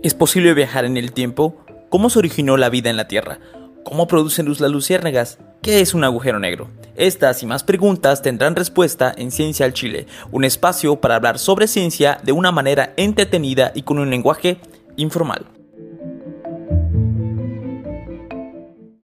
[0.00, 1.56] ¿Es posible viajar en el tiempo?
[1.88, 3.40] ¿Cómo se originó la vida en la Tierra?
[3.84, 5.40] ¿Cómo producen luz las luciérnagas?
[5.60, 6.70] ¿Qué es un agujero negro?
[6.94, 11.66] Estas y más preguntas tendrán respuesta en Ciencia al Chile, un espacio para hablar sobre
[11.66, 14.58] ciencia de una manera entretenida y con un lenguaje
[14.96, 15.46] informal.